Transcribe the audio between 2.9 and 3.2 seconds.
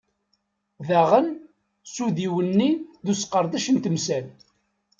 d